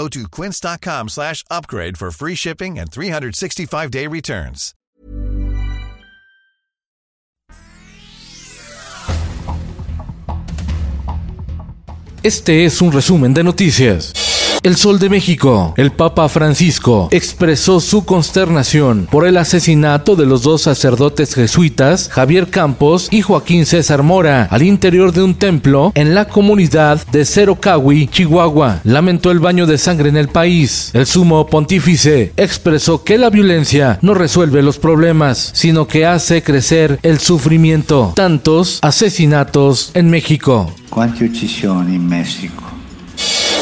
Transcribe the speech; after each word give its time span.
Go 0.00 0.08
to 0.08 0.26
quince.com 0.30 1.08
slash 1.10 1.44
upgrade 1.50 1.98
for 1.98 2.10
free 2.10 2.34
shipping 2.34 2.78
and 2.78 2.90
365-day 2.90 4.06
returns. 4.06 4.74
Este 12.22 12.64
es 12.64 12.80
un 12.80 12.92
resumen 12.92 13.34
de 13.34 13.44
noticias. 13.44 14.29
El 14.62 14.76
Sol 14.76 14.98
de 14.98 15.08
México. 15.08 15.72
El 15.78 15.90
Papa 15.90 16.28
Francisco 16.28 17.08
expresó 17.12 17.80
su 17.80 18.04
consternación 18.04 19.08
por 19.10 19.26
el 19.26 19.38
asesinato 19.38 20.16
de 20.16 20.26
los 20.26 20.42
dos 20.42 20.60
sacerdotes 20.62 21.34
jesuitas, 21.34 22.10
Javier 22.12 22.48
Campos 22.50 23.08
y 23.10 23.22
Joaquín 23.22 23.64
César 23.64 24.02
Mora, 24.02 24.48
al 24.50 24.62
interior 24.62 25.12
de 25.12 25.22
un 25.22 25.34
templo 25.34 25.92
en 25.94 26.14
la 26.14 26.26
comunidad 26.26 27.06
de 27.06 27.24
Cerocawi, 27.24 28.08
Chihuahua. 28.08 28.80
Lamentó 28.84 29.30
el 29.30 29.38
baño 29.38 29.66
de 29.66 29.78
sangre 29.78 30.10
en 30.10 30.18
el 30.18 30.28
país. 30.28 30.90
El 30.92 31.06
sumo 31.06 31.46
pontífice 31.46 32.34
expresó 32.36 33.02
que 33.02 33.16
la 33.16 33.30
violencia 33.30 33.98
no 34.02 34.12
resuelve 34.12 34.62
los 34.62 34.78
problemas, 34.78 35.52
sino 35.54 35.86
que 35.86 36.04
hace 36.04 36.42
crecer 36.42 36.98
el 37.02 37.18
sufrimiento. 37.18 38.12
Tantos 38.14 38.78
asesinatos 38.82 39.90
en 39.94 40.10
México. 40.10 40.70
In 41.88 42.08
Messico? 42.08 42.69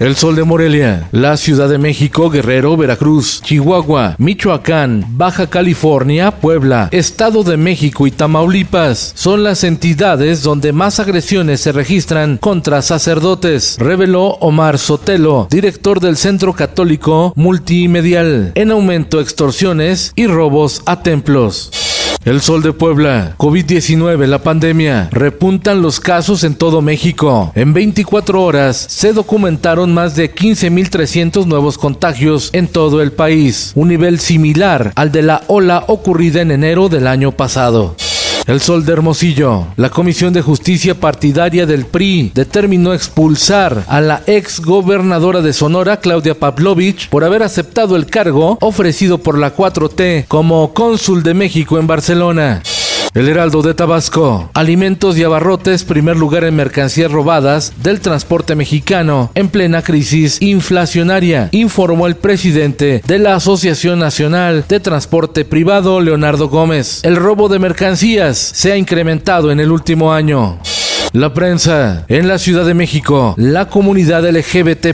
El 0.00 0.16
Sol 0.16 0.34
de 0.34 0.42
Morelia, 0.42 1.08
la 1.12 1.36
Ciudad 1.36 1.68
de 1.68 1.78
México, 1.78 2.28
Guerrero, 2.28 2.76
Veracruz, 2.76 3.40
Chihuahua, 3.42 4.16
Michoacán, 4.18 5.04
Baja 5.10 5.46
California, 5.46 6.32
Puebla, 6.32 6.88
Estado 6.90 7.44
de 7.44 7.56
México 7.56 8.08
y 8.08 8.10
Tamaulipas 8.10 9.12
son 9.14 9.44
las 9.44 9.62
entidades 9.62 10.42
donde 10.42 10.72
más 10.72 10.98
agresiones 10.98 11.60
se 11.60 11.70
registran 11.70 12.38
contra 12.38 12.82
sacerdotes, 12.82 13.76
reveló 13.78 14.30
Omar 14.40 14.78
Sotelo, 14.78 15.46
director 15.48 16.00
del 16.00 16.16
Centro 16.16 16.54
Católico 16.54 17.32
Multimedial. 17.36 18.50
En 18.56 18.72
aumento 18.72 19.20
extorsiones 19.20 20.12
y 20.16 20.26
robos 20.26 20.82
a 20.86 21.02
templos. 21.02 21.93
El 22.24 22.40
Sol 22.40 22.62
de 22.62 22.72
Puebla, 22.72 23.34
COVID-19, 23.36 24.26
la 24.26 24.38
pandemia, 24.38 25.10
repuntan 25.12 25.82
los 25.82 26.00
casos 26.00 26.42
en 26.42 26.54
todo 26.54 26.80
México. 26.80 27.52
En 27.54 27.74
24 27.74 28.42
horas 28.42 28.78
se 28.88 29.12
documentaron 29.12 29.92
más 29.92 30.16
de 30.16 30.34
15.300 30.34 31.44
nuevos 31.44 31.76
contagios 31.76 32.48
en 32.54 32.66
todo 32.66 33.02
el 33.02 33.12
país, 33.12 33.72
un 33.74 33.88
nivel 33.88 34.18
similar 34.20 34.92
al 34.96 35.12
de 35.12 35.20
la 35.20 35.42
ola 35.48 35.84
ocurrida 35.86 36.40
en 36.40 36.50
enero 36.50 36.88
del 36.88 37.08
año 37.08 37.30
pasado. 37.32 37.94
El 38.46 38.60
Sol 38.60 38.84
de 38.84 38.92
Hermosillo. 38.92 39.68
La 39.76 39.88
Comisión 39.88 40.34
de 40.34 40.42
Justicia 40.42 40.94
Partidaria 40.94 41.64
del 41.64 41.86
PRI 41.86 42.30
determinó 42.34 42.92
expulsar 42.92 43.84
a 43.88 44.00
la 44.02 44.22
ex 44.26 44.60
gobernadora 44.60 45.40
de 45.40 45.54
Sonora, 45.54 45.98
Claudia 45.98 46.38
Pavlovich, 46.38 47.08
por 47.08 47.24
haber 47.24 47.42
aceptado 47.42 47.96
el 47.96 48.06
cargo 48.06 48.58
ofrecido 48.60 49.18
por 49.18 49.38
la 49.38 49.56
4T 49.56 50.26
como 50.28 50.74
cónsul 50.74 51.22
de 51.22 51.32
México 51.32 51.78
en 51.78 51.86
Barcelona. 51.86 52.62
El 53.14 53.28
Heraldo 53.28 53.62
de 53.62 53.74
Tabasco. 53.74 54.50
Alimentos 54.54 55.16
y 55.16 55.22
abarrotes, 55.22 55.84
primer 55.84 56.16
lugar 56.16 56.42
en 56.42 56.56
mercancías 56.56 57.12
robadas 57.12 57.72
del 57.80 58.00
transporte 58.00 58.56
mexicano 58.56 59.30
en 59.36 59.50
plena 59.50 59.82
crisis 59.82 60.42
inflacionaria, 60.42 61.48
informó 61.52 62.08
el 62.08 62.16
presidente 62.16 63.02
de 63.06 63.18
la 63.20 63.36
Asociación 63.36 64.00
Nacional 64.00 64.64
de 64.68 64.80
Transporte 64.80 65.44
Privado, 65.44 66.00
Leonardo 66.00 66.48
Gómez. 66.48 67.04
El 67.04 67.14
robo 67.14 67.48
de 67.48 67.60
mercancías 67.60 68.36
se 68.36 68.72
ha 68.72 68.76
incrementado 68.76 69.52
en 69.52 69.60
el 69.60 69.70
último 69.70 70.12
año. 70.12 70.58
La 71.14 71.32
prensa. 71.32 72.06
En 72.08 72.26
la 72.26 72.38
Ciudad 72.38 72.64
de 72.66 72.74
México, 72.74 73.36
la 73.38 73.68
comunidad 73.68 74.28
LGBT 74.28 74.88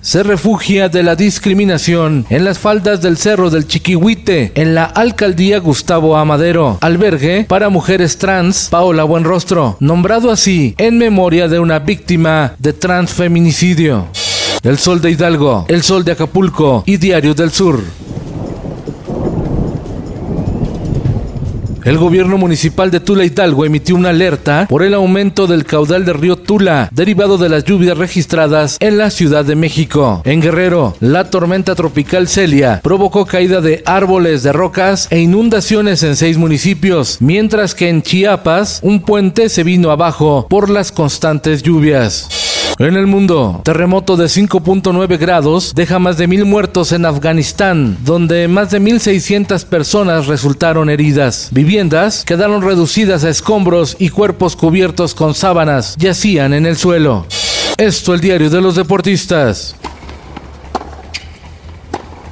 se 0.00 0.22
refugia 0.22 0.88
de 0.88 1.02
la 1.02 1.16
discriminación 1.16 2.24
en 2.30 2.46
las 2.46 2.58
faldas 2.58 3.02
del 3.02 3.18
Cerro 3.18 3.50
del 3.50 3.66
Chiquihuite, 3.66 4.52
en 4.54 4.74
la 4.74 4.84
alcaldía 4.84 5.58
Gustavo 5.58 6.16
Amadero, 6.16 6.78
albergue 6.80 7.44
para 7.46 7.68
mujeres 7.68 8.16
trans 8.16 8.68
Paola 8.70 9.04
Buenrostro, 9.04 9.76
nombrado 9.80 10.30
así 10.30 10.74
en 10.78 10.96
memoria 10.96 11.46
de 11.46 11.58
una 11.58 11.78
víctima 11.78 12.54
de 12.58 12.72
transfeminicidio. 12.72 14.06
El 14.62 14.78
Sol 14.78 15.02
de 15.02 15.10
Hidalgo, 15.10 15.66
El 15.68 15.82
Sol 15.82 16.06
de 16.06 16.12
Acapulco 16.12 16.84
y 16.86 16.96
Diario 16.96 17.34
del 17.34 17.50
Sur. 17.50 17.82
El 21.84 21.96
gobierno 21.96 22.36
municipal 22.36 22.90
de 22.90 23.00
Tula 23.00 23.24
Hidalgo 23.24 23.64
emitió 23.64 23.96
una 23.96 24.10
alerta 24.10 24.66
por 24.68 24.82
el 24.82 24.94
aumento 24.94 25.46
del 25.46 25.64
caudal 25.64 26.04
del 26.04 26.14
río 26.14 26.36
Tula, 26.36 26.88
derivado 26.92 27.38
de 27.38 27.48
las 27.48 27.64
lluvias 27.64 27.96
registradas 27.96 28.76
en 28.80 28.98
la 28.98 29.10
Ciudad 29.10 29.44
de 29.44 29.56
México. 29.56 30.22
En 30.24 30.40
Guerrero, 30.40 30.94
la 31.00 31.30
tormenta 31.30 31.74
tropical 31.74 32.28
Celia 32.28 32.80
provocó 32.82 33.24
caída 33.24 33.60
de 33.60 33.82
árboles, 33.86 34.42
de 34.42 34.52
rocas 34.52 35.08
e 35.10 35.20
inundaciones 35.20 36.02
en 36.02 36.16
seis 36.16 36.36
municipios, 36.36 37.18
mientras 37.20 37.74
que 37.74 37.88
en 37.88 38.02
Chiapas 38.02 38.80
un 38.82 39.00
puente 39.00 39.48
se 39.48 39.64
vino 39.64 39.90
abajo 39.90 40.46
por 40.48 40.68
las 40.68 40.92
constantes 40.92 41.62
lluvias. 41.62 42.39
En 42.80 42.96
el 42.96 43.06
mundo, 43.06 43.60
terremoto 43.62 44.16
de 44.16 44.24
5.9 44.24 45.18
grados 45.18 45.74
deja 45.74 45.98
más 45.98 46.16
de 46.16 46.26
mil 46.26 46.46
muertos 46.46 46.92
en 46.92 47.04
Afganistán, 47.04 47.98
donde 48.06 48.48
más 48.48 48.70
de 48.70 48.80
1.600 48.80 49.66
personas 49.66 50.28
resultaron 50.28 50.88
heridas. 50.88 51.50
Viviendas 51.52 52.24
quedaron 52.24 52.62
reducidas 52.62 53.22
a 53.24 53.28
escombros 53.28 53.96
y 53.98 54.08
cuerpos 54.08 54.56
cubiertos 54.56 55.14
con 55.14 55.34
sábanas 55.34 55.94
yacían 55.98 56.54
en 56.54 56.64
el 56.64 56.78
suelo. 56.78 57.26
Esto 57.76 58.14
el 58.14 58.20
diario 58.20 58.48
de 58.48 58.62
los 58.62 58.76
deportistas. 58.76 59.76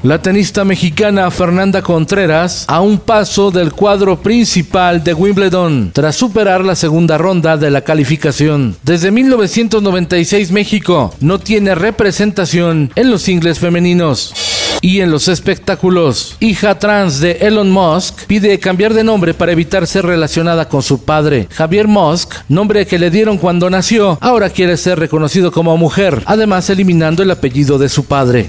La 0.08 0.22
tenista 0.22 0.64
mexicana 0.64 1.30
Fernanda 1.30 1.82
Contreras 1.82 2.64
a 2.66 2.80
un 2.80 2.98
paso 2.98 3.50
del 3.50 3.72
cuadro 3.72 4.18
principal 4.22 5.04
de 5.04 5.12
Wimbledon 5.12 5.90
tras 5.92 6.16
superar 6.16 6.64
la 6.64 6.74
segunda 6.76 7.18
ronda 7.18 7.58
de 7.58 7.70
la 7.70 7.82
calificación. 7.82 8.74
Desde 8.82 9.10
1996 9.10 10.50
México 10.50 11.14
no 11.20 11.38
tiene 11.38 11.74
representación 11.74 12.90
en 12.94 13.10
los 13.10 13.20
singles 13.20 13.58
femeninos. 13.58 14.32
Y 14.80 15.02
en 15.02 15.10
los 15.10 15.28
espectáculos, 15.28 16.38
hija 16.40 16.78
trans 16.78 17.20
de 17.20 17.32
Elon 17.42 17.70
Musk 17.70 18.24
pide 18.26 18.58
cambiar 18.58 18.94
de 18.94 19.04
nombre 19.04 19.34
para 19.34 19.52
evitar 19.52 19.86
ser 19.86 20.06
relacionada 20.06 20.70
con 20.70 20.82
su 20.82 21.04
padre. 21.04 21.48
Javier 21.50 21.86
Musk, 21.86 22.34
nombre 22.48 22.86
que 22.86 22.98
le 22.98 23.10
dieron 23.10 23.36
cuando 23.36 23.68
nació, 23.68 24.16
ahora 24.22 24.48
quiere 24.48 24.78
ser 24.78 24.98
reconocido 24.98 25.52
como 25.52 25.76
mujer, 25.76 26.22
además 26.24 26.70
eliminando 26.70 27.22
el 27.22 27.30
apellido 27.30 27.76
de 27.76 27.90
su 27.90 28.06
padre. 28.06 28.48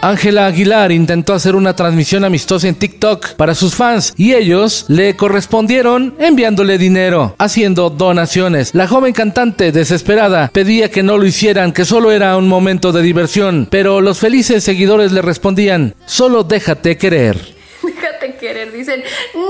Ángela 0.00 0.46
Aguilar 0.46 0.92
intentó 0.92 1.34
hacer 1.34 1.56
una 1.56 1.74
transmisión 1.74 2.24
amistosa 2.24 2.68
en 2.68 2.76
TikTok 2.76 3.34
para 3.34 3.56
sus 3.56 3.74
fans 3.74 4.14
y 4.16 4.34
ellos 4.34 4.84
le 4.86 5.16
correspondieron 5.16 6.14
enviándole 6.20 6.78
dinero, 6.78 7.34
haciendo 7.38 7.90
donaciones. 7.90 8.74
La 8.76 8.86
joven 8.86 9.12
cantante, 9.12 9.72
desesperada, 9.72 10.50
pedía 10.52 10.88
que 10.88 11.02
no 11.02 11.18
lo 11.18 11.26
hicieran, 11.26 11.72
que 11.72 11.84
solo 11.84 12.12
era 12.12 12.36
un 12.36 12.46
momento 12.46 12.92
de 12.92 13.02
diversión, 13.02 13.66
pero 13.68 14.00
los 14.00 14.20
felices 14.20 14.62
seguidores 14.62 15.10
le 15.10 15.20
respondían, 15.20 15.94
solo 16.06 16.44
déjate 16.44 16.96
querer. 16.96 17.36
Déjate 17.82 18.36
querer, 18.36 18.72
dicen, 18.72 19.00
no, 19.00 19.40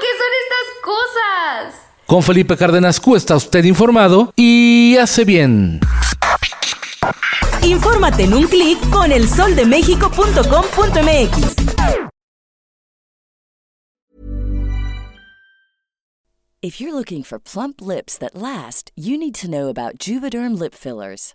¿qué 0.00 0.08
son 0.16 0.32
estas 0.42 0.82
cosas? 0.82 1.80
Con 2.06 2.22
Felipe 2.22 2.56
Cárdenas 2.56 3.00
Q 3.00 3.16
está 3.16 3.36
usted 3.36 3.64
informado 3.64 4.32
y 4.34 4.96
hace 4.96 5.24
bien. 5.24 5.80
Infórmate 7.64 8.24
en 8.24 8.34
un 8.34 8.48
clic 8.48 8.78
con 8.90 9.12
elsoldemexico.com.mx. 9.12 11.60
If 16.62 16.78
you're 16.78 16.92
looking 16.92 17.22
for 17.22 17.38
plump 17.38 17.80
lips 17.80 18.18
that 18.18 18.34
last, 18.34 18.92
you 18.94 19.16
need 19.16 19.34
to 19.36 19.48
know 19.48 19.68
about 19.68 19.96
Juvederm 19.96 20.58
lip 20.58 20.74
fillers. 20.74 21.34